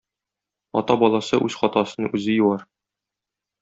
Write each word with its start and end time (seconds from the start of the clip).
Ата 0.81 0.95
баласы 1.03 1.41
үз 1.49 1.59
хатасын 1.61 2.11
үзе 2.13 2.41
юар. 2.43 2.69